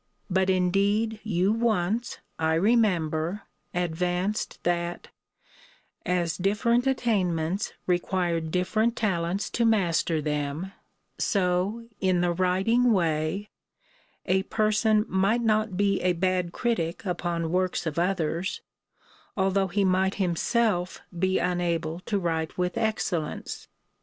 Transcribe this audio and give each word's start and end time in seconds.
But 0.31 0.49
indeed 0.49 1.19
you 1.21 1.51
once, 1.53 2.17
I 2.39 2.55
remember, 2.55 3.43
advanced, 3.71 4.57
that, 4.63 5.09
as 6.07 6.37
different 6.37 6.87
attainments 6.87 7.73
required 7.85 8.49
different 8.49 8.95
talents 8.95 9.47
to 9.51 9.63
master 9.63 10.19
them, 10.19 10.71
so, 11.19 11.85
in 11.99 12.21
the 12.21 12.31
writing 12.33 12.91
way, 12.91 13.49
a 14.25 14.41
person 14.41 15.05
might 15.07 15.41
not 15.41 15.77
be 15.77 16.01
a 16.01 16.13
bad 16.13 16.51
critic 16.51 17.05
upon 17.05 17.43
the 17.43 17.49
works 17.49 17.85
of 17.85 17.99
others, 17.99 18.61
although 19.37 19.67
he 19.67 19.85
might 19.85 20.15
himself 20.15 21.01
be 21.19 21.37
unable 21.37 21.99
to 22.07 22.17
write 22.17 22.57
with 22.57 22.75
excellence. 22.75 23.67